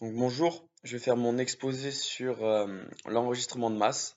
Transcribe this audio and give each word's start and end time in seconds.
Donc 0.00 0.14
bonjour, 0.14 0.66
je 0.82 0.96
vais 0.96 1.02
faire 1.02 1.18
mon 1.18 1.36
exposé 1.36 1.92
sur 1.92 2.42
euh, 2.42 2.82
l'enregistrement 3.04 3.68
de 3.68 3.76
masse 3.76 4.16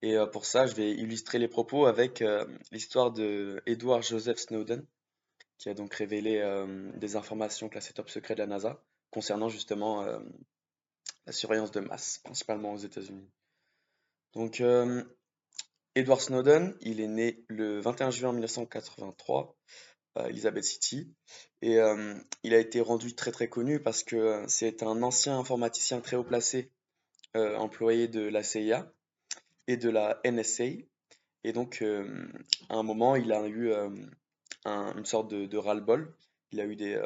et 0.00 0.16
euh, 0.16 0.24
pour 0.24 0.46
ça 0.46 0.64
je 0.64 0.74
vais 0.74 0.90
illustrer 0.92 1.38
les 1.38 1.48
propos 1.48 1.84
avec 1.84 2.22
euh, 2.22 2.46
l'histoire 2.72 3.10
de 3.10 3.62
Edward 3.66 4.02
Joseph 4.02 4.38
Snowden 4.38 4.86
qui 5.58 5.68
a 5.68 5.74
donc 5.74 5.92
révélé 5.92 6.40
des 6.94 7.16
informations 7.16 7.68
classées 7.68 7.92
top 7.92 8.08
secret 8.08 8.34
de 8.34 8.38
la 8.38 8.46
NASA 8.46 8.80
concernant 9.10 9.48
justement 9.48 10.06
la 11.26 11.32
surveillance 11.32 11.72
de 11.72 11.80
masse, 11.80 12.20
principalement 12.22 12.72
aux 12.72 12.78
États-Unis. 12.78 13.28
Donc 14.34 14.62
Edward 15.96 16.20
Snowden, 16.20 16.76
il 16.80 17.00
est 17.00 17.08
né 17.08 17.44
le 17.48 17.80
21 17.80 18.12
juin 18.12 18.32
1983 18.32 19.56
Elizabeth 20.16 20.64
City. 20.64 21.12
Et 21.62 21.78
euh, 21.78 22.14
il 22.42 22.54
a 22.54 22.58
été 22.58 22.80
rendu 22.80 23.14
très 23.14 23.32
très 23.32 23.48
connu 23.48 23.80
parce 23.80 24.02
que 24.02 24.16
euh, 24.16 24.44
c'est 24.48 24.82
un 24.82 25.02
ancien 25.02 25.38
informaticien 25.38 26.00
très 26.00 26.16
haut 26.16 26.24
placé, 26.24 26.70
euh, 27.36 27.56
employé 27.56 28.08
de 28.08 28.20
la 28.20 28.42
CIA 28.42 28.92
et 29.66 29.76
de 29.76 29.90
la 29.90 30.20
NSA. 30.24 30.64
Et 31.44 31.52
donc, 31.52 31.84
à 32.68 32.74
un 32.74 32.82
moment, 32.82 33.14
il 33.14 33.32
a 33.32 33.46
eu 33.46 33.72
une 34.64 35.04
sorte 35.04 35.30
de, 35.30 35.46
de 35.46 35.56
ras-le-bol. 35.56 36.12
Il 36.50 36.60
a 36.60 36.64
eu 36.64 36.74
des, 36.74 37.00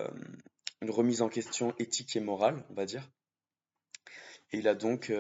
une 0.81 0.91
remise 0.91 1.21
en 1.21 1.29
question 1.29 1.75
éthique 1.79 2.17
et 2.17 2.21
morale, 2.21 2.65
on 2.71 2.75
va 2.75 2.87
dire. 2.87 3.11
Et 4.53 4.59
il 4.59 4.69
a 4.69 4.75
donc, 4.75 5.13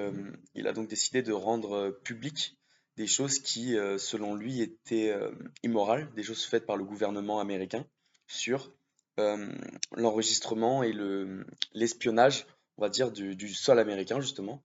il 0.55 0.67
a 0.67 0.73
donc 0.73 0.89
décidé 0.89 1.21
de 1.21 1.33
rendre 1.33 1.91
public 2.05 2.57
des 2.97 3.07
choses 3.07 3.39
qui, 3.39 3.77
euh, 3.77 3.99
selon 3.99 4.35
lui, 4.35 4.61
étaient 4.61 5.11
euh, 5.11 5.31
immorales, 5.63 6.13
des 6.15 6.23
choses 6.23 6.45
faites 6.45 6.67
par 6.67 6.77
le 6.77 6.85
gouvernement 6.85 7.41
américain 7.41 7.87
sur 8.27 8.73
euh, 9.19 9.51
l'enregistrement 9.97 10.83
et 10.83 10.93
le, 10.93 11.47
l'espionnage, 11.73 12.47
on 12.77 12.83
va 12.83 12.89
dire, 12.89 13.11
du, 13.11 13.55
sol 13.55 13.79
américain, 13.79 14.21
justement. 14.21 14.63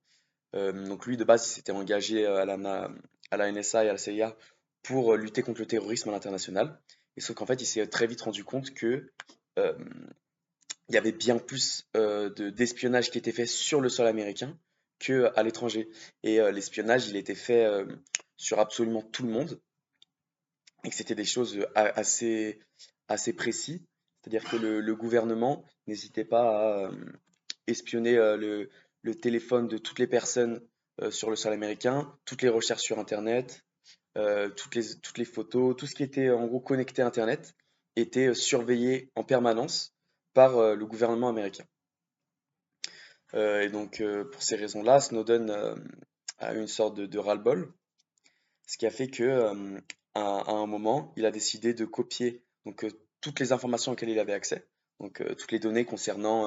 donc 0.53 1.06
lui, 1.06 1.17
de 1.17 1.23
base, 1.23 1.45
il 1.45 1.50
s'était 1.50 1.73
engagé 1.73 2.25
à 2.25 2.45
la, 2.45 2.89
à 3.31 3.38
la 3.38 3.52
NSA 3.52 3.86
et 3.86 3.89
à 3.89 3.92
la 3.92 3.97
CIA 3.97 4.36
pour 4.81 5.16
lutter 5.16 5.41
contre 5.41 5.59
le 5.59 5.67
terrorisme 5.67 6.09
à 6.09 6.14
l'international. 6.14 6.80
Et 7.17 7.22
sauf 7.22 7.36
qu'en 7.36 7.45
fait, 7.45 7.62
il 7.62 7.66
s'est 7.66 7.86
très 7.88 8.08
vite 8.08 8.22
rendu 8.22 8.45
compte 8.45 8.73
que 8.73 9.12
il 9.58 10.95
y 10.95 10.97
avait 10.97 11.12
bien 11.12 11.38
plus 11.38 11.86
de, 11.94 12.50
d'espionnage 12.50 13.12
qui 13.12 13.17
était 13.17 13.34
fait 13.34 13.45
sur 13.45 13.81
le 13.81 13.89
sol 13.89 14.08
américain 14.08 14.58
que 15.00 15.30
à 15.36 15.44
l'étranger. 15.44 15.89
Et 16.23 16.39
l'espionnage, 16.53 17.09
il 17.09 17.17
était 17.17 17.36
fait 17.36 17.67
sur 18.38 18.60
absolument 18.60 19.02
tout 19.02 19.24
le 19.24 19.32
monde 19.32 19.60
et 20.84 20.90
que 20.90 20.96
c'était 20.96 21.16
des 21.16 21.26
choses 21.26 21.60
assez, 21.76 22.60
assez 23.08 23.34
précis. 23.34 23.86
C'est-à-dire 24.22 24.50
que 24.50 24.56
le, 24.56 24.96
gouvernement 24.96 25.66
n'hésitait 25.88 26.26
pas 26.26 26.86
à 26.86 26.92
espionner 27.66 28.16
le, 28.16 28.70
le, 29.02 29.16
téléphone 29.16 29.68
de 29.68 29.78
toutes 29.78 30.00
les 30.00 30.08
personnes 30.08 30.62
sur 31.10 31.30
le 31.30 31.36
sol 31.36 31.54
américain, 31.54 32.14
toutes 32.26 32.42
les 32.42 32.50
recherches 32.50 32.82
sur 32.82 33.00
Internet, 33.00 33.66
toutes, 34.14 34.76
les, 34.76 35.00
toutes 35.02 35.18
les 35.18 35.26
photos, 35.26 35.76
tout 35.76 35.88
ce 35.88 35.96
qui 35.96 36.04
était 36.04 36.30
en 36.30 36.46
gros 36.48 36.60
connecté 36.60 37.02
à 37.02 37.08
Internet 37.08 37.54
était 37.96 38.34
surveillé 38.34 39.12
en 39.16 39.24
permanence 39.24 39.96
par 40.34 40.76
le 40.76 40.86
gouvernement 40.86 41.30
américain. 41.30 41.66
et 43.34 43.70
donc, 43.70 44.04
pour 44.32 44.44
ces 44.44 44.56
raisons-là, 44.56 45.00
Snowden 45.00 45.50
a 46.40 46.54
eu 46.54 46.60
une 46.60 46.68
sorte 46.68 46.96
de 46.96 47.20
ras-le-bol 47.20 47.74
ce 48.68 48.78
qui 48.78 48.86
a 48.86 48.92
fait 48.92 49.08
que 49.08 49.52
à, 50.14 50.52
un 50.52 50.66
moment, 50.68 51.14
il 51.16 51.26
a 51.26 51.32
décidé 51.32 51.73
de 51.73 51.86
copier 51.86 52.44
toutes 53.22 53.40
les 53.40 53.52
informations 53.52 53.94
auxquelles 53.94 54.09
il 54.09 54.20
avait 54.20 54.34
accès, 54.34 54.68
donc 55.00 55.24
toutes 55.38 55.52
les 55.52 55.59
données 55.59 55.86
concernant 55.86 56.46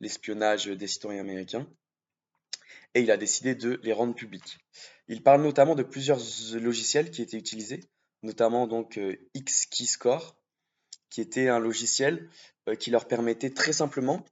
l'espionnage 0.00 0.66
des 0.66 0.86
citoyens 0.86 1.20
américains, 1.20 1.68
et 2.94 3.00
il 3.00 3.10
a 3.10 3.16
décidé 3.16 3.54
de 3.54 3.78
les 3.82 3.92
rendre 3.92 4.14
publiques. 4.14 4.58
Il 5.08 5.22
parle 5.22 5.42
notamment 5.42 5.74
de 5.74 5.82
plusieurs 5.82 6.20
logiciels 6.54 7.10
qui 7.10 7.22
étaient 7.22 7.36
utilisés, 7.36 7.80
notamment 8.22 8.66
donc 8.66 8.98
Xkeyscore, 9.36 10.36
qui 11.10 11.20
était 11.20 11.48
un 11.48 11.58
logiciel 11.58 12.28
qui 12.80 12.90
leur 12.90 13.06
permettait 13.06 13.50
très 13.50 13.72
simplement 13.72 14.24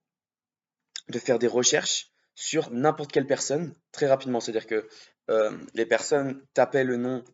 de 1.09 1.19
faire 1.19 1.39
des 1.39 1.47
recherches 1.47 2.11
sur 2.35 2.71
n'importe 2.71 3.13
quelle 3.13 3.27
personne 3.27 3.75
très 3.93 4.07
rapidement. 4.07 4.41
C'est-à-dire 4.41 4.67
que 4.67 4.89
les 5.29 5.87
personnes 5.87 6.43
tapaient 6.55 6.85
le 6.85 6.97
nom, 6.97 7.25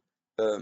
euh, 0.41 0.59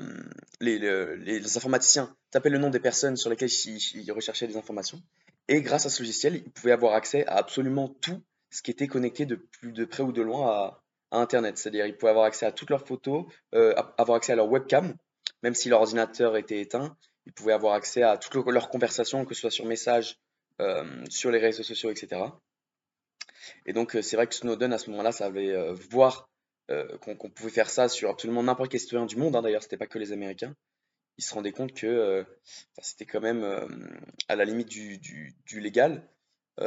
les, 0.60 1.56
informaticiens 1.56 2.14
tapaient 2.30 2.48
le 2.48 2.58
nom 2.58 2.70
des 2.70 2.80
personnes 2.80 3.16
sur 3.16 3.28
lesquelles 3.28 3.50
ils, 3.94 4.12
recherchaient 4.12 4.46
des 4.46 4.56
informations. 4.56 5.02
Et 5.48 5.60
grâce 5.60 5.86
à 5.86 5.90
ce 5.90 6.02
logiciel, 6.02 6.36
ils 6.36 6.50
pouvaient 6.50 6.72
avoir 6.72 6.94
accès 6.94 7.26
à 7.26 7.36
absolument 7.36 7.88
tout 7.88 8.22
ce 8.50 8.62
qui 8.62 8.70
était 8.70 8.86
connecté 8.86 9.26
de 9.26 9.36
plus 9.36 9.86
près 9.86 10.02
ou 10.02 10.12
de 10.12 10.22
loin 10.22 10.48
à, 10.50 10.82
Internet. 11.12 11.56
C'est-à-dire 11.56 11.86
ils 11.86 11.96
pouvaient 11.96 12.10
avoir 12.10 12.24
accès 12.24 12.46
à 12.46 12.52
toutes 12.52 12.68
leurs 12.68 12.84
photos, 12.84 13.26
euh, 13.54 13.74
avoir 13.96 14.16
accès 14.16 14.32
à 14.32 14.36
leur 14.36 14.50
webcam, 14.50 14.94
même 15.42 15.54
si 15.54 15.68
leur 15.68 15.80
ordinateur 15.80 16.36
était 16.36 16.60
éteint. 16.60 16.96
Ils 17.26 17.32
pouvaient 17.32 17.52
avoir 17.52 17.74
accès 17.74 18.02
à 18.02 18.16
toutes 18.16 18.44
leurs 18.46 18.68
conversations, 18.68 19.24
que 19.24 19.34
ce 19.34 19.42
soit 19.42 19.50
sur 19.50 19.66
message, 19.66 20.18
sur 21.08 21.30
les 21.30 21.38
réseaux 21.38 21.62
sociaux, 21.62 21.90
etc. 21.90 22.22
Et 23.66 23.72
donc, 23.72 23.96
c'est 24.02 24.16
vrai 24.16 24.26
que 24.26 24.34
Snowden, 24.34 24.72
à 24.72 24.78
ce 24.78 24.90
moment-là, 24.90 25.12
savait 25.12 25.54
voir 25.90 26.28
euh, 26.70 26.98
qu'on 26.98 27.30
pouvait 27.30 27.50
faire 27.50 27.70
ça 27.70 27.88
sur 27.88 28.10
absolument 28.10 28.42
n'importe 28.42 28.72
quel 28.72 28.80
citoyen 28.80 29.06
du 29.06 29.16
monde, 29.16 29.36
hein, 29.36 29.42
d'ailleurs, 29.42 29.62
c'était 29.62 29.76
pas 29.76 29.86
que 29.86 30.00
les 30.00 30.10
Américains, 30.12 30.56
ils 31.16 31.24
se 31.24 31.32
rendaient 31.32 31.52
compte 31.52 31.72
que 31.72 31.86
euh, 31.86 32.24
c'était 32.82 33.06
quand 33.06 33.20
même 33.20 33.44
euh, 33.44 33.68
à 34.26 34.34
la 34.34 34.44
limite 34.44 34.68
du, 34.68 34.98
du, 34.98 35.60
légal, 35.60 36.02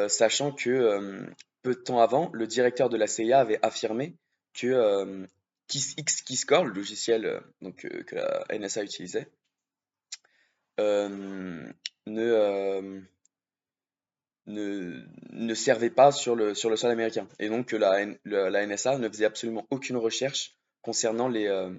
sachant 0.08 0.52
que 0.52 1.28
peu 1.64 1.74
de 1.74 1.80
temps 1.80 2.00
avant, 2.00 2.30
le 2.32 2.48
directeur 2.48 2.90
de 2.90 2.96
la 2.96 3.08
CIA 3.08 3.40
avait 3.40 3.60
affirmé 3.64 4.16
que 4.54 5.28
Xkeyscore, 5.68 6.66
le 6.66 6.74
logiciel 6.74 7.42
donc, 7.62 7.78
que 7.78 8.16
la 8.16 8.46
NSA 8.58 8.84
utilisait, 8.84 9.30
ne 10.78 11.74
ne, 14.50 15.54
servait 15.54 15.90
pas 15.90 16.12
sur 16.12 16.36
le, 16.36 16.54
sur 16.54 16.70
le 16.70 16.76
sol 16.76 16.92
américain. 16.92 17.28
Et 17.40 17.50
donc 17.50 17.72
la, 17.72 18.06
la 18.26 18.66
NSA 18.68 18.98
ne 18.98 19.08
faisait 19.08 19.26
absolument 19.26 19.66
aucune 19.70 19.98
recherche 19.98 20.56
concernant 20.82 21.28
les, 21.28 21.48
euh, 21.48 21.74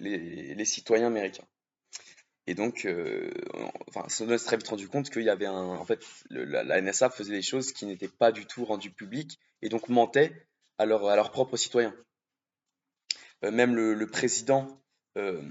les, 0.00 0.64
citoyens 0.64 1.08
américains. 1.08 1.46
Et 2.46 2.54
donc, 2.54 2.86
euh, 2.86 3.30
enfin, 3.88 4.08
s'est 4.08 4.26
très 4.38 4.56
vite 4.56 4.68
rendu 4.68 4.88
compte 4.88 5.10
qu'il 5.10 5.22
y 5.22 5.30
avait 5.30 5.46
un. 5.46 5.54
En 5.54 5.84
fait, 5.84 6.04
la, 6.30 6.80
NSA 6.80 7.10
faisait 7.10 7.32
des 7.32 7.42
choses 7.42 7.72
qui 7.72 7.86
n'étaient 7.86 8.08
pas 8.08 8.32
du 8.32 8.46
tout 8.46 8.64
rendues 8.64 8.90
publiques 8.90 9.38
et 9.62 9.68
donc 9.68 9.88
mentait 9.88 10.46
à, 10.78 10.82
à 10.82 10.86
leurs 10.86 11.30
propres 11.30 11.56
citoyens. 11.56 11.94
Euh, 13.44 13.52
même 13.52 13.76
le, 13.76 13.94
le 13.94 14.06
président 14.06 14.78
de 15.14 15.42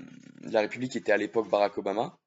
la 0.41 0.61
République 0.61 0.95
était 0.95 1.11
à 1.11 1.17
l'époque 1.17 1.47
Barack 1.47 1.77
Obama. 1.77 2.17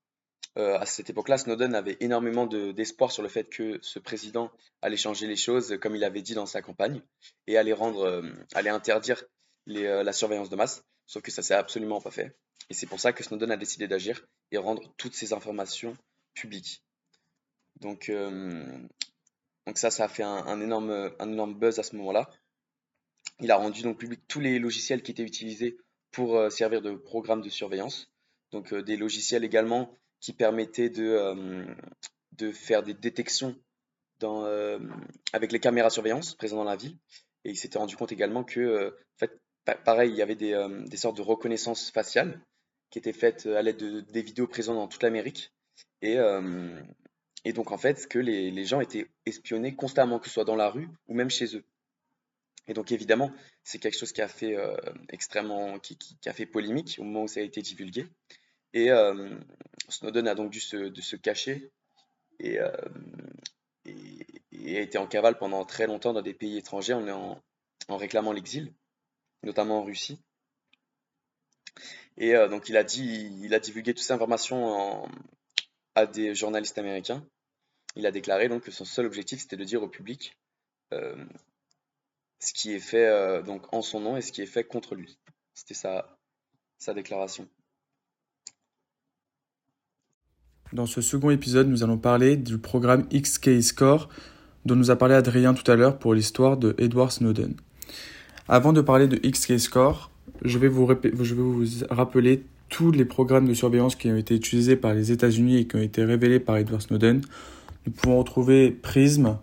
Euh, 0.57 0.79
à 0.79 0.87
cette 0.87 1.11
époque-là, 1.11 1.39
Snowden 1.39 1.75
avait 1.75 1.97
énormément 2.01 2.47
d'espoir 2.47 3.11
sur 3.11 3.23
le 3.23 3.29
fait 3.29 3.49
que 3.49 3.79
ce 3.83 3.99
président 3.99 4.53
allait 4.83 4.97
changer 4.97 5.27
les 5.27 5.37
choses, 5.37 5.77
comme 5.81 5.97
il 5.97 6.05
avait 6.05 6.23
dit 6.23 6.35
dans 6.35 6.47
sa 6.47 6.63
campagne, 6.63 7.03
et 7.47 7.57
allait 7.57 7.73
rendre, 7.73 8.03
euh, 8.05 8.33
allait 8.55 8.71
interdire 8.71 9.25
euh, 9.69 10.05
la 10.05 10.13
surveillance 10.13 10.51
de 10.51 10.57
masse. 10.57 10.85
Sauf 11.07 11.23
que 11.23 11.31
ça 11.31 11.43
s'est 11.43 11.55
absolument 11.55 12.01
pas 12.01 12.13
fait. 12.13 12.37
Et 12.71 12.75
c'est 12.75 12.87
pour 12.87 13.01
ça 13.01 13.13
que 13.13 13.25
Snowden 13.25 13.51
a 13.51 13.57
décidé 13.57 13.89
d'agir 13.89 14.25
et 14.53 14.59
rendre 14.59 14.95
toutes 14.97 15.15
ces 15.15 15.33
informations 15.33 15.97
publiques. 16.35 16.83
Donc, 17.81 18.11
donc 19.67 19.77
ça, 19.77 19.91
ça 19.91 20.05
a 20.05 20.09
fait 20.09 20.23
un, 20.23 20.61
énorme, 20.63 21.13
un 21.19 21.29
énorme 21.31 21.59
buzz 21.59 21.79
à 21.79 21.83
ce 21.83 21.95
moment-là. 21.97 22.31
Il 23.41 23.51
a 23.51 23.57
rendu 23.57 23.83
donc 23.83 23.99
public 23.99 24.21
tous 24.29 24.41
les 24.41 24.59
logiciels 24.59 25.03
qui 25.03 25.11
étaient 25.11 25.25
utilisés 25.25 25.77
pour 26.11 26.51
servir 26.51 26.81
de 26.81 26.95
programme 26.95 27.43
de 27.43 27.51
surveillance. 27.51 28.11
Donc 28.51 28.73
des 28.73 28.97
logiciels 28.97 29.45
également 29.45 29.95
qui 30.25 30.33
permettait 30.33 30.89
de, 30.89 31.05
euh, 31.05 31.67
de 32.33 32.51
faire 32.51 32.83
des 32.83 32.95
détections 32.95 33.55
dans, 34.21 34.47
euh, 34.47 34.79
avec 35.35 35.53
les 35.53 35.61
caméras 35.61 35.91
surveillance 35.91 36.35
présentes 36.35 36.61
dans 36.61 36.65
la 36.65 36.77
ville. 36.77 36.97
Et 37.45 37.51
il 37.51 37.59
s'était 37.59 37.77
rendu 37.77 37.95
compte 37.95 38.11
également 38.11 38.43
que, 38.43 38.59
euh, 38.59 38.89
en 38.89 39.19
fait, 39.19 39.39
pareil, 39.85 40.11
il 40.11 40.17
y 40.17 40.23
avait 40.23 40.35
des, 40.35 40.57
des, 40.87 40.97
sortes 40.97 41.19
de 41.19 41.23
reconnaissance 41.23 41.91
faciale 41.91 42.41
qui 42.89 42.99
étaient 42.99 43.13
faites 43.13 43.45
à 43.45 43.61
l'aide 43.61 43.77
de, 43.77 44.01
des 44.01 44.23
vidéos 44.23 44.47
présentes 44.47 44.77
dans 44.77 44.89
toute 44.89 45.03
l'Amérique. 45.03 45.53
Et, 46.01 46.17
et 47.45 47.53
donc, 47.53 47.71
en 47.71 47.79
fait, 47.79 48.07
que 48.09 48.19
les, 48.19 48.51
les, 48.51 48.65
gens 48.65 48.81
étaient 48.81 49.07
espionnés 49.27 49.75
constamment, 49.75 50.19
que 50.19 50.29
ce 50.29 50.33
soit 50.33 50.45
dans 50.45 50.57
la 50.57 50.71
rue 50.71 50.89
ou 51.07 51.15
même 51.15 51.31
chez 51.31 51.55
eux. 51.57 51.65
Et 52.67 52.73
donc, 52.73 52.93
évidemment, 52.93 53.31
c'est 53.63 53.79
quelque 53.79 53.99
chose 53.99 54.13
qui 54.13 54.23
a 54.23 54.29
fait 54.29 54.57
extrêmement, 55.11 55.79
qui, 55.79 55.97
qui, 55.97 56.29
a 56.29 56.33
fait 56.33 56.47
polémique 56.47 56.97
au 56.99 57.05
moment 57.05 57.25
où 57.25 57.29
ça 57.29 57.41
a 57.41 57.43
été 57.43 57.61
divulgué. 57.61 58.07
Et 58.75 58.91
Snowden 59.89 60.29
a 60.29 60.35
donc 60.35 60.51
dû 60.51 60.61
se, 60.61 61.17
cacher 61.17 61.71
euh, 62.43 62.71
et, 63.85 64.77
a 64.77 64.81
été 64.81 64.99
en 64.99 65.07
cavale 65.07 65.39
pendant 65.39 65.65
très 65.65 65.87
longtemps 65.87 66.13
dans 66.13 66.23
des 66.23 66.35
pays 66.35 66.59
étrangers 66.59 66.95
en, 66.95 67.43
réclamant 67.89 68.33
l'exil, 68.33 68.73
notamment 69.43 69.81
en 69.81 69.85
Russie. 69.85 70.21
Et 72.17 72.35
euh, 72.35 72.49
donc 72.49 72.69
il 72.69 72.77
a, 72.77 72.85
dit, 72.85 73.31
il 73.43 73.55
a 73.55 73.61
divulgué 73.61 73.93
toutes 73.93 74.05
ces 74.05 74.13
informations 74.13 75.09
à 75.95 76.07
des 76.07 76.35
journalistes 76.35 76.79
américains. 76.79 77.27
Il 77.97 78.07
a 78.07 78.11
déclaré 78.11 78.49
donc 78.49 78.65
que 78.65 78.71
son 78.71 78.85
seul 78.85 79.07
objectif 79.07 79.41
c'était 79.41 79.57
de 79.57 79.65
dire 79.65 79.83
au 79.83 79.89
public 79.89 80.37
ce 82.41 82.53
qui 82.53 82.73
est 82.73 82.81
fait 82.81 83.43
donc 83.43 83.73
en 83.73 83.83
son 83.83 83.99
nom 84.01 84.17
et 84.17 84.21
ce 84.21 84.31
qui 84.31 84.43
est 84.43 84.47
fait 84.47 84.65
contre 84.65 84.95
lui. 84.95 85.19
C'était 85.55 85.75
sa 85.75 86.95
déclaration. 86.95 87.49
Dans 90.73 90.87
ce 90.87 91.01
second 91.01 91.31
épisode, 91.31 91.69
nous 91.69 91.85
allons 91.85 91.99
parler 91.99 92.37
du 92.37 92.59
programme 92.59 93.07
XK 93.09 93.63
Score 93.63 94.09
dont 94.65 94.75
nous 94.75 94.91
a 94.91 94.97
parlé 94.97 95.15
Adrien 95.15 95.55
tout 95.55 95.71
à 95.71 95.77
l'heure 95.77 95.99
pour 95.99 96.15
l'histoire 96.15 96.57
de 96.57 96.75
Edward 96.79 97.13
Snowden. 97.13 97.55
Avant 98.49 98.73
de 98.73 98.81
parler 98.81 99.07
de 99.07 99.17
XK 99.17 99.61
Score, 99.61 100.11
je 100.43 100.59
vais 100.59 100.69
vous, 100.69 100.87
rappeler 101.91 102.45
tous 102.71 102.91
les 102.91 103.05
programmes 103.05 103.47
de 103.47 103.55
surveillance 103.55 103.95
qui 103.95 104.11
ont 104.11 104.17
été 104.17 104.35
utilisés 104.35 104.75
par 104.75 104.95
les 104.95 105.13
États-Unis 105.13 105.59
et 105.59 105.67
qui 105.67 105.77
ont 105.77 105.83
été 105.83 106.03
révélés 106.03 106.41
par 106.41 106.57
Edward 106.57 106.83
Snowden. 106.83 107.21
Nous 107.87 107.93
pouvons 107.93 108.19
retrouver 108.19 108.71
Prism, 108.71 109.37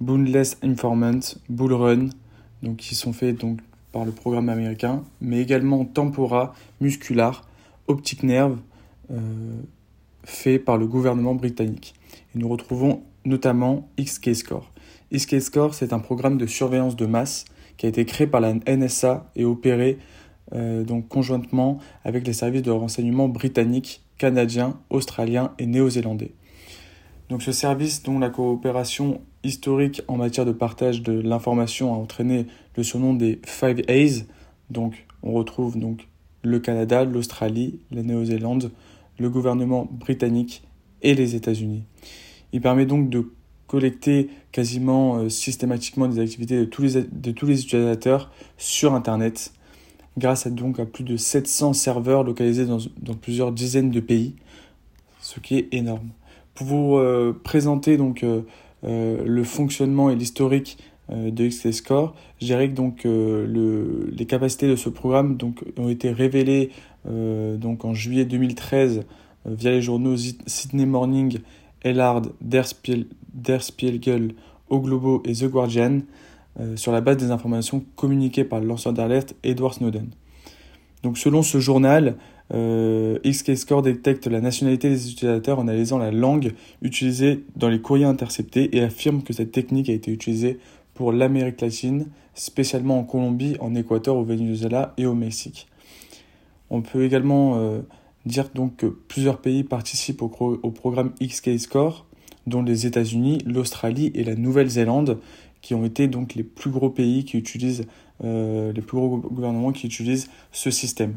Boundless 0.00 0.58
Informant, 0.62 1.20
Bullrun, 1.50 2.08
donc 2.62 2.76
qui 2.76 2.94
sont 2.94 3.12
faits 3.12 3.38
donc 3.38 3.58
par 3.92 4.04
le 4.04 4.12
programme 4.12 4.48
américain, 4.48 5.02
mais 5.20 5.40
également 5.40 5.84
Tempora, 5.84 6.54
Muscular, 6.80 7.46
Optic 7.88 8.22
Nerve, 8.22 8.58
euh, 9.10 9.16
fait 10.28 10.58
par 10.58 10.76
le 10.76 10.86
gouvernement 10.86 11.34
britannique. 11.34 11.94
Et 12.34 12.38
nous 12.38 12.48
retrouvons 12.48 13.02
notamment 13.24 13.88
XK-Score. 13.98 14.70
XK-Score, 15.12 15.74
c'est 15.74 15.92
un 15.92 15.98
programme 15.98 16.38
de 16.38 16.46
surveillance 16.46 16.96
de 16.96 17.06
masse 17.06 17.44
qui 17.76 17.86
a 17.86 17.88
été 17.88 18.04
créé 18.04 18.26
par 18.26 18.40
la 18.40 18.54
NSA 18.54 19.30
et 19.36 19.44
opéré 19.44 19.98
euh, 20.54 20.84
donc 20.84 21.08
conjointement 21.08 21.78
avec 22.04 22.26
les 22.26 22.32
services 22.32 22.62
de 22.62 22.70
renseignement 22.70 23.28
britanniques, 23.28 24.02
canadiens, 24.18 24.78
australiens 24.90 25.52
et 25.58 25.66
néo-zélandais. 25.66 26.32
Donc 27.28 27.42
ce 27.42 27.52
service 27.52 28.02
dont 28.02 28.18
la 28.18 28.30
coopération 28.30 29.20
historique 29.44 30.02
en 30.08 30.16
matière 30.16 30.46
de 30.46 30.52
partage 30.52 31.02
de 31.02 31.12
l'information 31.12 31.92
a 31.94 31.96
entraîné 31.96 32.46
le 32.76 32.82
surnom 32.82 33.14
des 33.14 33.40
Five 33.46 33.82
A's. 33.88 34.24
Donc 34.70 35.06
on 35.22 35.32
retrouve 35.32 35.78
donc 35.78 36.06
le 36.42 36.58
Canada, 36.58 37.04
l'Australie, 37.04 37.80
la 37.90 38.02
Néo-Zélande, 38.02 38.70
le 39.18 39.30
gouvernement 39.30 39.88
britannique 39.90 40.62
et 41.02 41.14
les 41.14 41.34
États-Unis. 41.34 41.84
Il 42.52 42.60
permet 42.60 42.86
donc 42.86 43.10
de 43.10 43.30
collecter 43.66 44.30
quasiment 44.50 45.16
euh, 45.16 45.28
systématiquement 45.28 46.08
des 46.08 46.18
activités 46.20 46.56
de 46.56 46.64
tous, 46.64 46.82
les, 46.82 47.62
utilisateurs 47.62 48.32
sur 48.56 48.94
Internet, 48.94 49.52
grâce 50.16 50.46
à, 50.46 50.50
donc 50.50 50.80
à 50.80 50.86
plus 50.86 51.04
de 51.04 51.16
700 51.16 51.74
serveurs 51.74 52.24
localisés 52.24 52.64
dans, 52.66 53.14
plusieurs 53.14 53.52
dizaines 53.52 53.90
de 53.90 54.00
pays, 54.00 54.34
ce 55.20 55.38
qui 55.38 55.56
est 55.56 55.68
énorme. 55.72 56.08
Pour 56.54 56.66
vous 56.66 56.96
euh, 56.96 57.38
présenter 57.44 57.96
donc 57.96 58.24
euh, 58.24 58.42
le 58.82 59.44
fonctionnement 59.44 60.10
et 60.10 60.16
l'historique 60.16 60.78
de 61.10 61.48
XT 61.48 61.72
Score, 61.72 62.14
je 62.38 62.44
dirais 62.44 62.68
que 62.68 62.74
donc 62.74 63.04
le, 63.04 64.10
les 64.12 64.26
capacités 64.26 64.68
de 64.68 64.76
ce 64.76 64.90
programme 64.90 65.38
donc 65.38 65.64
ont 65.78 65.88
été 65.88 66.10
révélées 66.10 66.70
donc 67.08 67.84
en 67.84 67.94
juillet 67.94 68.24
2013 68.24 69.04
via 69.46 69.70
les 69.70 69.82
journaux 69.82 70.16
Sydney 70.16 70.86
Morning 70.86 71.38
Ellard, 71.82 72.22
Der, 72.40 72.66
Spiegel, 73.62 74.34
O 74.68 74.80
Globo 74.80 75.22
et 75.24 75.32
The 75.32 75.44
Guardian 75.44 76.00
euh, 76.60 76.76
sur 76.76 76.92
la 76.92 77.00
base 77.00 77.18
des 77.18 77.30
informations 77.30 77.84
communiquées 77.96 78.44
par 78.44 78.60
le 78.60 78.66
lanceur 78.66 78.92
d'alerte 78.92 79.34
Edward 79.44 79.74
Snowden. 79.74 80.08
Donc 81.02 81.16
selon 81.16 81.42
ce 81.42 81.58
journal, 81.58 82.16
euh, 82.52 83.18
XK-Score 83.24 83.82
détecte 83.82 84.26
la 84.26 84.40
nationalité 84.40 84.88
des 84.90 85.12
utilisateurs 85.12 85.60
en 85.60 85.68
analysant 85.68 85.98
la 85.98 86.10
langue 86.10 86.54
utilisée 86.82 87.44
dans 87.54 87.68
les 87.68 87.80
courriers 87.80 88.06
interceptés 88.06 88.76
et 88.76 88.82
affirme 88.82 89.22
que 89.22 89.32
cette 89.32 89.52
technique 89.52 89.88
a 89.88 89.92
été 89.92 90.10
utilisée 90.10 90.58
pour 90.94 91.12
l'Amérique 91.12 91.60
latine, 91.60 92.06
spécialement 92.34 92.98
en 92.98 93.04
Colombie, 93.04 93.56
en 93.60 93.76
Équateur, 93.76 94.16
au 94.16 94.24
Venezuela 94.24 94.94
et 94.96 95.06
au 95.06 95.14
Mexique. 95.14 95.68
On 96.70 96.82
peut 96.82 97.04
également 97.04 97.56
euh, 97.56 97.80
dire 98.26 98.50
donc 98.54 98.76
que 98.76 98.86
plusieurs 98.86 99.38
pays 99.38 99.64
participent 99.64 100.22
au, 100.22 100.28
programme 100.28 101.12
XK 101.22 101.58
Score, 101.58 102.06
dont 102.46 102.62
les 102.62 102.86
États-Unis, 102.86 103.38
l'Australie 103.46 104.10
et 104.14 104.24
la 104.24 104.34
Nouvelle-Zélande, 104.34 105.18
qui 105.60 105.74
ont 105.74 105.84
été 105.84 106.08
donc 106.08 106.34
les 106.34 106.44
plus 106.44 106.70
gros 106.70 106.90
pays 106.90 107.24
qui 107.24 107.36
utilisent, 107.36 107.86
euh, 108.24 108.72
les 108.72 108.82
plus 108.82 108.96
gros 108.96 109.18
gouvernements 109.18 109.72
qui 109.72 109.86
utilisent 109.86 110.28
ce 110.52 110.70
système. 110.70 111.14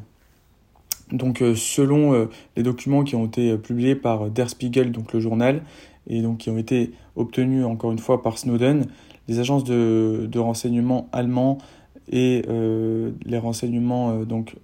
Donc 1.11 1.41
euh, 1.41 1.55
selon 1.55 2.29
les 2.55 2.63
documents 2.63 3.03
qui 3.03 3.15
ont 3.15 3.25
été 3.25 3.57
publiés 3.57 3.95
par 3.95 4.29
Der 4.29 4.49
Spiegel, 4.49 4.91
donc 4.91 5.11
le 5.13 5.19
journal, 5.19 5.63
et 6.07 6.21
donc 6.21 6.39
qui 6.39 6.49
ont 6.49 6.57
été 6.57 6.91
obtenus 7.15 7.65
encore 7.65 7.91
une 7.91 7.99
fois 7.99 8.23
par 8.23 8.37
Snowden, 8.37 8.85
les 9.27 9.39
agences 9.39 9.65
de, 9.65 10.27
de 10.31 10.39
renseignement 10.39 11.09
allemands 11.11 11.57
et 12.11 12.41
les 13.25 13.37
renseignements 13.37 14.23
donc 14.23 14.55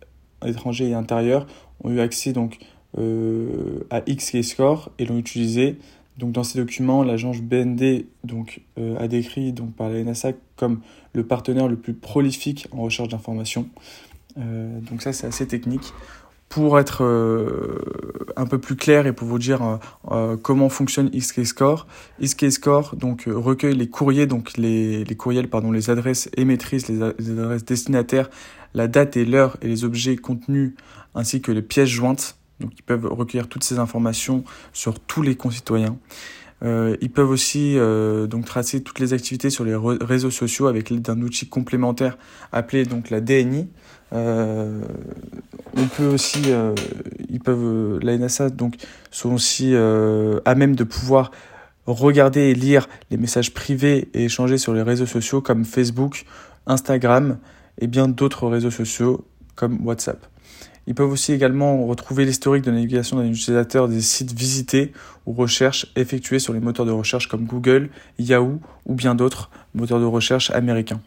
étrangers 0.46 0.90
et 0.90 0.94
intérieurs 0.94 1.48
ont 1.84 1.92
eu 1.92 2.00
accès 2.00 2.34
donc 2.34 2.60
euh, 2.98 3.86
à 3.90 4.02
XKScore 4.02 4.92
et 5.00 5.06
l'ont 5.06 5.18
utilisé. 5.18 5.78
Donc 6.18 6.32
dans 6.32 6.44
ces 6.44 6.58
documents, 6.58 7.04
l'agence 7.04 7.42
BND 7.42 8.06
donc, 8.24 8.62
euh, 8.80 8.98
a 8.98 9.08
décrit 9.08 9.54
donc, 9.54 9.74
par 9.74 9.90
la 9.90 10.04
NSA 10.04 10.34
comme 10.56 10.82
le 11.14 11.24
partenaire 11.24 11.68
le 11.68 11.76
plus 11.76 11.94
prolifique 11.94 12.68
en 12.72 12.82
recherche 12.82 13.10
d'informations. 13.10 13.70
Euh, 14.38 14.80
donc 14.82 15.02
ça 15.02 15.14
c'est 15.14 15.28
assez 15.28 15.48
technique. 15.48 15.94
Pour 16.50 16.80
être 16.80 17.04
un 18.38 18.46
peu 18.46 18.58
plus 18.58 18.78
clair 18.78 19.06
et 19.06 19.12
pour 19.12 19.28
vous 19.28 19.38
dire 19.38 19.80
comment 20.42 20.70
fonctionne 20.70 21.10
XKScore, 21.10 21.88
XKScore 22.24 22.96
donc 22.96 23.26
recueille 23.28 23.76
les 23.76 23.90
courriers, 23.90 24.28
donc 24.28 24.56
les, 24.56 25.04
les 25.04 25.16
courriels, 25.16 25.50
pardon, 25.50 25.72
les 25.72 25.90
adresses 25.90 26.30
émettrices, 26.38 26.88
les, 26.88 26.96
les 27.20 27.40
adresses 27.40 27.66
destinataires, 27.66 28.30
la 28.74 28.88
date 28.88 29.18
et 29.18 29.26
l'heure 29.26 29.58
et 29.62 29.68
les 29.68 29.84
objets 29.84 30.16
contenus 30.16 30.74
ainsi 31.16 31.42
que 31.42 31.52
les 31.52 31.62
pièces 31.62 31.90
jointes. 31.90 32.38
Donc 32.60 32.72
ils 32.78 32.84
peuvent 32.84 33.06
recueillir 33.06 33.48
toutes 33.48 33.64
ces 33.64 33.80
informations 33.80 34.44
sur 34.74 35.00
tous 35.00 35.22
les 35.22 35.36
concitoyens. 35.36 35.98
Euh, 36.64 36.98
ils 37.02 37.12
peuvent 37.12 37.30
aussi 37.30 37.78
euh, 37.78 38.26
donc 38.26 38.46
tracer 38.46 38.82
toutes 38.82 39.00
les 39.00 39.14
activités 39.14 39.52
sur 39.52 39.64
les 39.64 39.76
réseaux 39.76 40.32
sociaux 40.32 40.68
avec 40.68 40.90
l'aide 40.90 41.04
d'un 41.04 41.22
outil 41.22 41.48
complémentaire 41.48 42.18
appelé 42.52 42.86
donc 42.86 43.10
la 43.10 43.22
DNI. 43.22 43.68
Euh, 44.14 44.82
on 45.76 45.86
peut 45.88 46.08
aussi, 46.08 46.42
euh, 46.48 46.74
ils 47.30 47.40
peuvent, 47.40 48.00
la 48.02 48.18
NSA 48.18 48.50
donc 48.50 48.76
sont 49.12 49.34
aussi 49.34 49.76
à 49.76 50.56
même 50.56 50.76
de 50.76 50.84
pouvoir 50.84 51.32
regarder 51.86 52.42
et 52.42 52.54
lire 52.54 52.88
les 53.12 53.18
messages 53.18 53.54
privés 53.54 54.10
et 54.14 54.26
échanger 54.26 54.58
sur 54.58 54.74
les 54.74 54.82
réseaux 54.82 55.06
sociaux 55.06 55.42
comme 55.42 55.66
Facebook, 55.66 56.26
Instagram 56.66 57.38
et 57.80 57.88
bien 57.88 58.08
d'autres 58.08 58.48
réseaux 58.48 58.72
sociaux 58.72 59.26
comme 59.56 59.86
WhatsApp. 59.86 60.26
Ils 60.88 60.96
peuvent 60.96 61.12
aussi 61.12 61.34
également 61.34 61.86
retrouver 61.86 62.24
l'historique 62.24 62.64
de 62.64 62.72
navigation 62.72 63.18
d'un 63.18 63.26
utilisateur 63.26 63.90
des 63.90 64.00
sites 64.00 64.32
visités 64.32 64.94
ou 65.26 65.34
recherches 65.34 65.88
effectuées 65.98 66.40
sur 66.40 66.54
les 66.54 66.62
moteurs 66.62 66.86
de 66.86 66.92
recherche 66.92 67.28
comme 67.28 67.46
Google, 67.46 67.90
Yahoo 68.20 68.62
ou 68.86 68.96
bien 68.96 69.14
d'autres 69.14 69.50
moteurs 69.74 70.00
de 70.00 70.06
recherche 70.06 70.50
américains. 70.52 71.02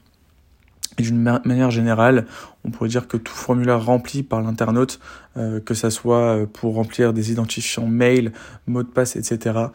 D'une 0.99 1.41
manière 1.45 1.71
générale, 1.71 2.27
on 2.65 2.71
pourrait 2.71 2.89
dire 2.89 3.09
que 3.09 3.17
tout 3.17 3.33
formulaire 3.33 3.85
rempli 3.85 4.23
par 4.23 4.43
l'internaute, 4.43 5.01
euh, 5.37 5.61
que 5.61 5.75
ce 5.75 5.89
soit 5.89 6.37
euh, 6.37 6.47
pour 6.47 6.75
remplir 6.75 7.13
des 7.13 7.31
identifiants 7.31 7.87
mail, 7.87 8.33
mots 8.67 8.83
de 8.83 8.89
passe, 8.89 9.17
etc., 9.17 9.67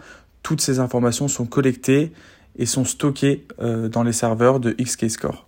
toutes 0.44 0.62
ces 0.62 0.80
informations 0.80 1.28
sont 1.28 1.46
collectées 1.46 2.12
et 2.58 2.66
sont 2.66 2.86
stockées 2.86 3.46
euh, 3.60 3.90
dans 3.90 4.04
les 4.04 4.14
serveurs 4.14 4.60
de 4.60 4.72
XKScore. 4.72 5.48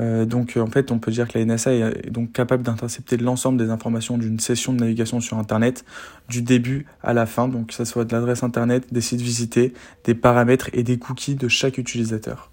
Euh, 0.00 0.24
donc 0.26 0.56
en 0.56 0.66
fait, 0.66 0.90
on 0.90 0.98
peut 0.98 1.10
dire 1.10 1.28
que 1.28 1.38
la 1.38 1.44
NSA 1.44 1.72
est 1.72 2.10
donc 2.10 2.32
capable 2.32 2.62
d'intercepter 2.62 3.16
l'ensemble 3.16 3.58
des 3.58 3.70
informations 3.70 4.18
d'une 4.18 4.38
session 4.40 4.72
de 4.72 4.80
navigation 4.80 5.20
sur 5.20 5.38
Internet 5.38 5.84
du 6.28 6.42
début 6.42 6.86
à 7.02 7.14
la 7.14 7.24
fin, 7.24 7.48
donc 7.48 7.68
que 7.68 7.74
ce 7.74 7.84
soit 7.84 8.04
de 8.04 8.12
l'adresse 8.12 8.42
Internet, 8.42 8.92
des 8.92 9.00
sites 9.00 9.20
visités, 9.20 9.72
des 10.04 10.14
paramètres 10.14 10.68
et 10.72 10.82
des 10.82 10.98
cookies 10.98 11.36
de 11.36 11.48
chaque 11.48 11.78
utilisateur. 11.78 12.50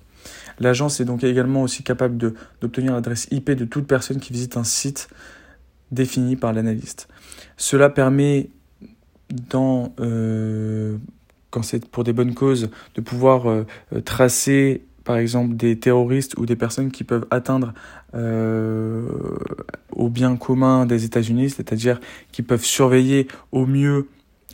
L'agence 0.59 0.99
est 0.99 1.05
donc 1.05 1.23
également 1.23 1.63
aussi 1.63 1.83
capable 1.83 2.17
d'obtenir 2.61 2.93
l'adresse 2.93 3.27
IP 3.31 3.51
de 3.51 3.65
toute 3.65 3.87
personne 3.87 4.19
qui 4.19 4.33
visite 4.33 4.57
un 4.57 4.63
site 4.63 5.09
défini 5.91 6.35
par 6.35 6.53
l'analyste. 6.53 7.07
Cela 7.57 7.89
permet 7.89 8.49
euh, 9.99 10.97
quand 11.49 11.63
c'est 11.63 11.87
pour 11.87 12.03
des 12.03 12.13
bonnes 12.13 12.33
causes, 12.33 12.69
de 12.95 13.01
pouvoir 13.01 13.49
euh, 13.49 13.65
tracer 14.05 14.83
par 15.03 15.17
exemple 15.17 15.55
des 15.55 15.77
terroristes 15.77 16.37
ou 16.37 16.45
des 16.45 16.55
personnes 16.55 16.91
qui 16.91 17.03
peuvent 17.03 17.25
atteindre 17.29 17.73
euh, 18.15 19.05
au 19.91 20.09
bien 20.09 20.35
commun 20.37 20.85
des 20.85 21.03
États-Unis, 21.05 21.51
c'est-à-dire 21.51 21.99
qui 22.31 22.41
peuvent 22.41 22.63
surveiller 22.63 23.27
au 23.51 23.65
mieux 23.65 24.07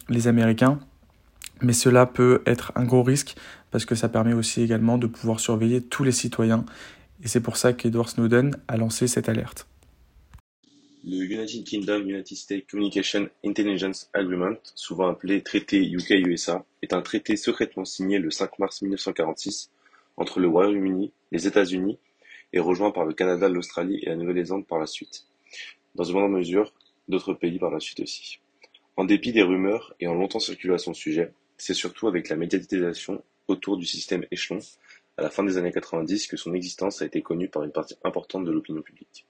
les 0.10 0.28
Américains, 0.28 0.80
mais 1.62 1.74
cela 1.74 2.06
peut 2.06 2.42
être 2.46 2.72
un 2.76 2.84
gros 2.84 3.04
risque 3.04 3.36
parce 3.72 3.86
que 3.86 3.96
ça 3.96 4.10
permet 4.10 4.34
aussi 4.34 4.62
également 4.62 4.98
de 4.98 5.08
pouvoir 5.08 5.40
surveiller 5.40 5.82
tous 5.82 6.04
les 6.04 6.12
citoyens 6.12 6.66
et 7.24 7.28
c'est 7.28 7.42
pour 7.42 7.58
ça 7.58 7.74
qu'Edward 7.74 8.10
Snowden 8.10 8.58
a 8.68 8.78
lancé 8.78 9.08
cette 9.08 9.30
alerte. 9.30 9.68
Le 11.06 11.24
United 11.24 11.64
Kingdom 11.64 12.02
United 12.02 12.38
States 12.38 12.70
Communication 12.70 13.30
Intelligence 13.46 14.10
Agreement, 14.14 14.56
souvent 14.76 15.08
appelé 15.08 15.42
traité 15.42 15.82
UK-USA, 15.82 16.66
est 16.82 16.94
un 16.94 17.02
traité 17.02 17.36
secrètement 17.36 17.86
signé 17.86 18.20
le 18.20 18.32
5 18.32 18.60
mars 18.60 18.82
1946 18.82 19.72
entre 20.18 20.40
le 20.40 20.48
Royaume-Uni, 20.48 21.12
les 21.32 21.48
États-Unis 21.48 21.98
et 22.52 22.60
rejoint 22.60 22.92
par 22.92 23.06
le 23.06 23.14
Canada, 23.14 23.48
l'Australie 23.48 24.00
et 24.04 24.10
la 24.10 24.16
Nouvelle-Zélande 24.16 24.68
par 24.68 24.80
la 24.80 24.88
suite. 24.88 25.26
Dans 25.96 26.04
une 26.04 26.16
moindre 26.16 26.38
mesure, 26.38 26.74
d'autres 27.08 27.34
pays 27.34 27.60
par 27.60 27.72
la 27.72 27.80
suite 27.80 28.02
aussi. 28.02 28.40
En 28.98 29.06
dépit 29.06 29.32
des 29.32 29.44
rumeurs 29.44 29.96
ayant 30.02 30.14
longtemps 30.14 30.40
circulé 30.40 30.74
à 30.74 30.78
son 30.78 30.94
sujet, 30.94 31.32
c'est 31.58 31.74
surtout 31.74 32.08
avec 32.08 32.30
la 32.30 32.36
médiatisation 32.36 33.24
autour 33.50 33.78
du 33.78 33.86
système 33.86 34.26
échelon, 34.32 34.60
à 35.18 35.24
la 35.24 35.30
fin 35.30 35.44
des 35.44 35.58
années 35.58 35.72
90, 35.72 36.28
que 36.28 36.38
son 36.38 36.54
existence 36.54 37.02
a 37.02 37.06
été 37.06 37.22
connue 37.22 37.50
par 37.50 37.64
une 37.64 37.72
partie 37.72 37.96
importante 38.04 38.46
de 38.46 38.52
l'opinion 38.52 38.82
publique. 38.82 39.26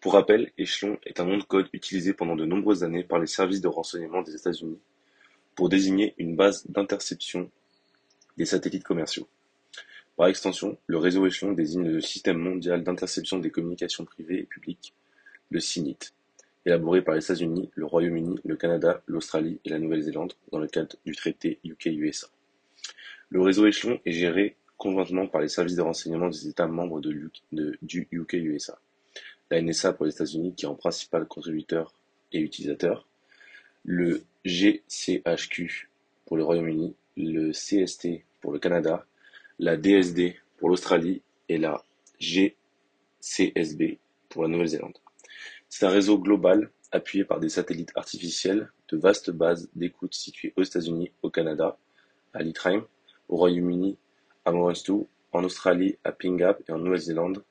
Pour 0.00 0.14
rappel, 0.14 0.50
échelon 0.58 0.98
est 1.04 1.20
un 1.20 1.24
nom 1.24 1.38
de 1.38 1.44
code 1.44 1.68
utilisé 1.72 2.12
pendant 2.12 2.36
de 2.36 2.44
nombreuses 2.44 2.82
années 2.82 3.04
par 3.04 3.18
les 3.18 3.26
services 3.26 3.60
de 3.60 3.68
renseignement 3.68 4.22
des 4.22 4.34
États-Unis 4.34 4.80
pour 5.54 5.68
désigner 5.68 6.14
une 6.18 6.34
base 6.34 6.66
d'interception 6.68 7.50
des 8.36 8.46
satellites 8.46 8.84
commerciaux. 8.84 9.28
Par 10.16 10.26
extension, 10.26 10.76
le 10.86 10.98
réseau 10.98 11.26
échelon 11.26 11.52
désigne 11.52 11.88
le 11.88 12.00
système 12.00 12.38
mondial 12.38 12.82
d'interception 12.82 13.38
des 13.38 13.50
communications 13.50 14.04
privées 14.04 14.40
et 14.40 14.44
publiques, 14.44 14.94
le 15.50 15.60
CINIT, 15.60 16.12
élaboré 16.66 17.02
par 17.02 17.14
les 17.14 17.24
États-Unis, 17.24 17.70
le 17.74 17.86
Royaume-Uni, 17.86 18.40
le 18.44 18.56
Canada, 18.56 19.02
l'Australie 19.06 19.60
et 19.64 19.70
la 19.70 19.78
Nouvelle-Zélande 19.78 20.34
dans 20.50 20.58
le 20.58 20.68
cadre 20.68 20.96
du 21.04 21.14
traité 21.14 21.60
UK-USA. 21.64 22.28
Le 23.32 23.40
réseau 23.40 23.66
échelon 23.66 23.98
est 24.04 24.12
géré 24.12 24.56
conjointement 24.76 25.26
par 25.26 25.40
les 25.40 25.48
services 25.48 25.76
de 25.76 25.80
renseignement 25.80 26.28
des 26.28 26.48
États 26.48 26.66
membres 26.66 27.00
du 27.00 28.08
UK-USA. 28.12 28.78
La 29.50 29.62
NSA 29.62 29.94
pour 29.94 30.04
les 30.04 30.12
États-Unis 30.12 30.54
qui 30.54 30.66
est 30.66 30.68
en 30.68 30.74
principal 30.74 31.26
contributeur 31.26 31.94
et 32.32 32.40
utilisateur, 32.40 33.08
le 33.84 34.22
GCHQ 34.44 35.88
pour 36.26 36.36
le 36.36 36.44
Royaume-Uni, 36.44 36.94
le 37.16 37.52
CST 37.52 38.22
pour 38.42 38.52
le 38.52 38.58
Canada, 38.58 39.06
la 39.58 39.78
DSD 39.78 40.36
pour 40.58 40.68
l'Australie 40.68 41.22
et 41.48 41.56
la 41.56 41.82
GCSB 42.20 43.96
pour 44.28 44.42
la 44.42 44.50
Nouvelle-Zélande. 44.50 44.98
C'est 45.70 45.86
un 45.86 45.90
réseau 45.90 46.18
global 46.18 46.70
appuyé 46.90 47.24
par 47.24 47.40
des 47.40 47.48
satellites 47.48 47.92
artificiels 47.94 48.70
de 48.90 48.98
vastes 48.98 49.30
bases 49.30 49.70
d'écoute 49.74 50.12
situées 50.12 50.52
aux 50.54 50.62
États-Unis, 50.62 51.12
au 51.22 51.30
Canada, 51.30 51.78
à 52.34 52.42
Leitrim, 52.42 52.84
au 53.28 53.36
Royaume-Uni, 53.36 53.96
à 54.44 54.52
Morristow, 54.52 55.08
en 55.32 55.44
Australie, 55.44 55.96
à 56.04 56.12
Pingap 56.12 56.62
et 56.68 56.72
en 56.72 56.78
Nouvelle-Zélande, 56.78 57.42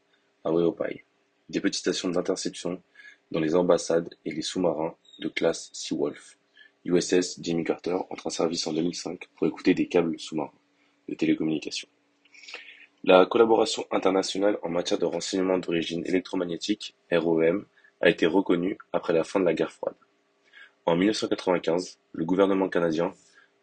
à 0.44 0.52
Weopai. 0.52 1.04
Des 1.50 1.60
petites 1.60 1.82
stations 1.82 2.10
d'interception 2.10 2.82
dans 3.32 3.40
les 3.40 3.56
ambassades 3.56 4.14
et 4.26 4.32
les 4.32 4.42
sous-marins 4.42 4.96
de 5.20 5.30
classe 5.30 5.70
Seawolf. 5.74 6.38
USS 6.86 7.40
Jimmy 7.42 7.64
Carter 7.64 7.98
entre 8.10 8.28
en 8.28 8.32
service 8.32 8.66
en 8.68 8.74
2005 8.74 9.30
pour 9.36 9.48
écouter 9.48 9.74
des 9.74 9.88
câbles 9.88 10.20
sous-marins 10.20 10.52
de 11.08 11.16
télécommunications. 11.16 11.90
La 13.04 13.26
collaboration 13.26 13.86
internationale 13.92 14.58
en 14.64 14.70
matière 14.70 15.00
de 15.00 15.06
renseignement 15.06 15.58
d'origine 15.58 16.06
électromagnétique, 16.06 16.96
ROM, 17.12 17.66
a 18.00 18.10
été 18.10 18.26
reconnue 18.26 18.78
après 18.94 19.14
la 19.14 19.24
fin 19.24 19.40
de 19.40 19.46
la 19.46 19.54
guerre 19.54 19.72
froide. 19.72 19.96
En 20.86 20.96
1995, 20.96 22.00
le 22.14 22.26
gouvernement 22.26 22.70
canadien 22.70 23.14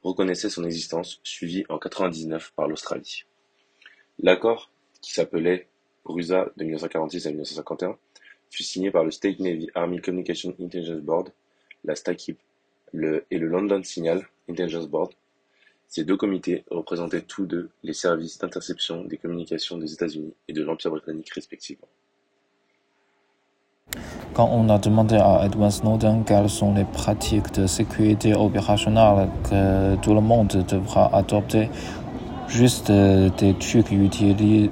reconnaissait 0.02 0.50
son 0.50 0.64
existence, 0.64 1.21
suivi 1.23 1.64
en 1.69 1.75
1999 1.75 2.52
par 2.55 2.69
l'Australie. 2.69 3.25
L'accord, 4.21 4.71
qui 5.00 5.12
s'appelait 5.12 5.69
RUSA 6.05 6.50
de 6.57 6.64
1946 6.64 7.26
à 7.26 7.31
1951, 7.31 7.99
fut 8.50 8.62
signé 8.62 8.90
par 8.90 9.05
le 9.05 9.11
State 9.11 9.40
Navy 9.40 9.69
Army 9.75 10.00
Communication 10.00 10.55
Intelligence 10.61 11.00
Board, 11.00 11.33
la 11.85 11.95
STACIB, 11.95 12.37
le, 12.93 13.25
et 13.31 13.38
le 13.38 13.47
London 13.47 13.83
Signal 13.83 14.26
Intelligence 14.49 14.88
Board. 14.88 15.12
Ces 15.88 16.05
deux 16.05 16.17
comités 16.17 16.64
représentaient 16.71 17.23
tous 17.23 17.47
deux 17.47 17.71
les 17.83 17.93
services 17.93 18.38
d'interception 18.38 19.05
des 19.05 19.17
communications 19.17 19.78
des 19.78 19.93
États-Unis 19.93 20.35
et 20.49 20.52
de 20.52 20.62
l'Empire 20.62 20.90
britannique 20.90 21.31
respectivement. 21.31 21.88
Quand 24.35 24.49
on 24.52 24.68
a 24.68 24.78
demandé 24.78 25.16
à 25.16 25.44
Edward 25.44 25.73
Snowden 25.73 26.23
quelles 26.25 26.49
sont 26.49 26.75
les 26.75 26.85
pratiques 26.85 27.52
de 27.54 27.66
sécurité 27.66 28.35
opérationnelle 28.35 29.28
que 29.49 29.97
tout 29.97 30.14
le 30.14 30.20
monde 30.20 30.64
devra 30.68 31.11
adopter, 31.12 31.70
juste 32.47 32.90
des 32.90 33.54
trucs 33.54 33.90
utiles, 33.90 34.70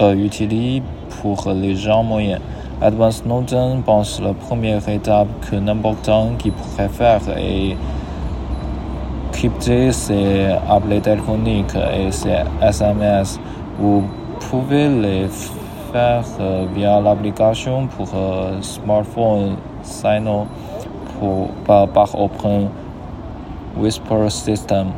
euh, 0.00 0.80
pour 1.20 1.50
les 1.52 1.76
gens 1.76 2.02
moyens. 2.02 2.40
Edward 2.82 3.12
Snowden 3.12 3.82
pense 3.82 4.20
la 4.20 4.34
première 4.34 4.88
étape 4.88 5.28
que 5.48 5.56
n'importe 5.56 6.10
qui 6.38 6.50
pourrait 6.50 6.88
faire 6.88 7.20
est 7.36 7.76
crypter 9.30 9.92
ses 9.92 10.46
appels 10.68 11.00
téléphoniques 11.00 11.76
et 11.76 12.10
ses 12.10 12.42
SMS. 12.60 13.38
Vous 13.78 14.02
pouvez 14.40 14.88
les 14.88 15.28
euh, 15.94 16.66
via 16.74 17.00
l'application 17.00 17.86
pour 17.86 18.08
euh, 18.14 18.60
smartphone 18.62 19.56
Sino 19.82 20.46
pour, 21.18 21.48
par, 21.66 21.88
par 21.88 22.18
Open 22.18 22.68
Whisper 23.76 24.30
System. 24.30 24.88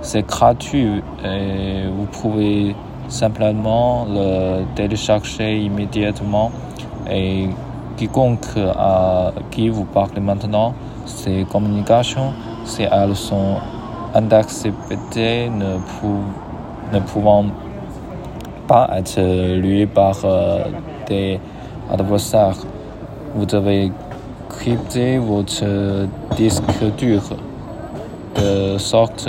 C'est 0.00 0.26
gratuit 0.26 1.02
et 1.24 1.84
vous 1.88 2.06
pouvez 2.06 2.74
simplement 3.08 4.06
le 4.08 4.64
télécharger 4.74 5.58
immédiatement 5.58 6.50
et 7.08 7.48
quiconque 7.96 8.46
à 8.56 9.32
qui 9.50 9.68
vous 9.68 9.84
parlez 9.84 10.20
maintenant, 10.20 10.74
ces 11.04 11.46
communications, 11.50 12.32
si 12.64 12.82
elles 12.82 13.16
sont 13.16 13.56
interceptées, 14.14 15.48
ne, 15.48 15.76
ne 16.92 17.00
pouvant 17.00 17.44
pas 18.68 18.88
être 18.96 19.20
lues 19.56 19.86
par 19.86 20.16
euh, 20.24 20.64
des 21.08 21.40
adversaires, 21.90 22.56
vous 23.34 23.46
devez 23.46 23.90
crypter 24.48 25.18
votre 25.18 25.64
disque 26.36 26.84
dur 26.98 27.22
de 28.36 28.78
sorte 28.78 29.28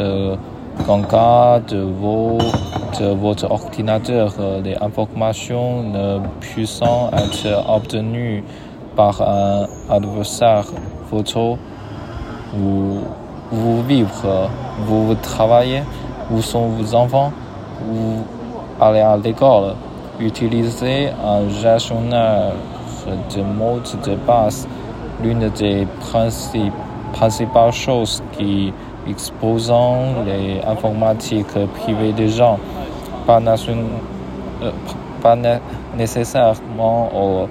qu'en 0.86 1.02
cas 1.02 1.60
de 1.60 1.80
vos 1.80 2.38
de 3.00 3.08
votre 3.08 3.50
ordinateur 3.50 4.34
les 4.64 4.76
informations 4.82 5.84
ne 5.84 6.20
puissant 6.40 7.10
être 7.14 7.48
obtenues 7.68 8.44
par 8.96 9.22
un 9.22 9.68
adversaire 9.90 10.66
photo 11.10 11.58
ou 12.58 13.00
vous 13.52 13.84
vivre, 13.84 14.50
vous 14.86 15.16
travaillez, 15.16 15.82
où 16.32 16.42
sont 16.42 16.68
vos 16.70 16.96
enfants, 16.96 17.32
vous 17.88 18.24
allez 18.80 19.02
à 19.02 19.18
l'école, 19.18 19.74
utilisez 20.20 21.10
un 21.10 21.50
gestionnaire 21.50 22.54
de 23.36 23.42
mots 23.42 23.80
de 24.06 24.16
base, 24.16 24.68
l'une 25.22 25.50
des 25.50 25.88
principales 27.12 27.74
choses 27.74 28.22
qui 28.38 28.74
exposant 29.08 30.24
les 30.26 30.62
informatiques 30.62 31.58
privées 31.82 32.14
des 32.14 32.30
gens. 32.30 32.60
Pas, 33.26 33.40
euh, 33.40 34.72
pas 35.22 35.36
nécessairement 35.98 37.10
aux 37.16 37.48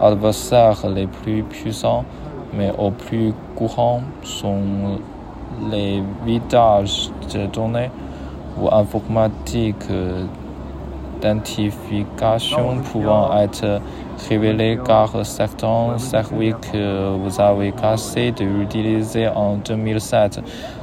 adversaires 0.00 0.86
les 0.88 1.06
plus 1.06 1.42
puissants, 1.42 2.04
mais 2.54 2.72
aux 2.78 2.90
plus 2.90 3.32
courants 3.56 4.02
sont 4.22 4.98
les 5.70 6.02
vidages 6.24 7.10
de 7.32 7.46
données 7.46 7.90
ou 8.60 8.68
informatiques 8.72 9.90
d'identification 11.22 12.78
pouvant 12.92 13.36
être 13.38 13.80
révélés 14.28 14.78
car 14.84 15.24
certains 15.24 15.98
services 15.98 16.54
que 16.72 17.16
vous 17.16 17.40
avez 17.40 17.72
cassés 17.72 18.32
d'utiliser 18.32 19.28
en 19.28 19.56
2007 19.56 20.40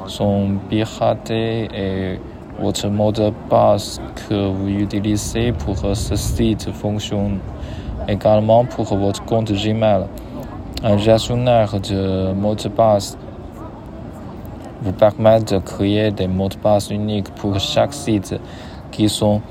sont 0.07 0.51
piratés 0.69 1.67
et 1.73 2.19
votre 2.59 2.87
mot 2.87 3.11
de 3.11 3.31
passe 3.49 4.01
que 4.27 4.49
vous 4.49 4.69
utilisez 4.69 5.51
pour 5.51 5.77
ce 5.95 6.15
site 6.15 6.71
fonctionne 6.71 7.39
également 8.07 8.65
pour 8.65 8.85
votre 8.97 9.23
compte 9.25 9.51
Gmail. 9.51 10.05
Un 10.83 10.97
gestionnaire 10.97 11.79
de 11.79 12.33
mots 12.33 12.55
de 12.55 12.69
passe 12.69 13.17
vous 14.81 14.93
permet 14.93 15.41
de 15.41 15.57
créer 15.59 16.11
des 16.11 16.27
mots 16.27 16.47
de 16.49 16.55
passe 16.55 16.89
uniques 16.89 17.29
pour 17.35 17.59
chaque 17.59 17.93
site 17.93 18.35
qui 18.91 19.09
sont 19.09 19.41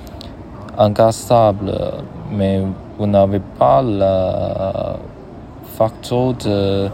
incassables, 0.78 1.74
mais 2.30 2.62
vous 2.98 3.06
n'avez 3.06 3.40
pas 3.58 3.82
le 3.82 4.96
facteur 5.76 6.34
de 6.34 6.88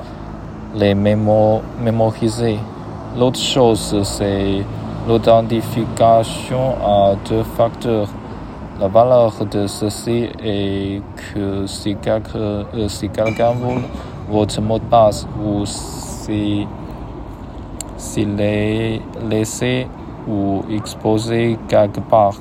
les 0.75 0.95
mémoriser. 0.95 2.59
L'autre 3.17 3.39
chose, 3.39 4.03
c'est 4.03 4.65
L'authentification 5.07 6.77
a 6.83 7.15
deux 7.29 7.43
facteurs. 7.43 8.09
La 8.81 8.89
valeur 8.89 9.35
de 9.45 9.67
ceci 9.67 10.31
est 10.43 11.03
que 11.35 11.67
si 11.67 11.95
quelqu'un 11.97 12.39
euh, 12.39 12.89
si 12.89 13.11
quelqu'un 13.11 13.53
votre 14.31 14.63
mot 14.63 14.79
de 14.79 14.85
passe 14.85 15.27
ou 15.45 15.67
si 15.67 16.67
s'il 17.99 18.41
est 18.41 19.03
laissé 19.29 19.87
ou 20.27 20.63
exposé 20.71 21.59
quelque 21.69 22.01
part, 22.01 22.37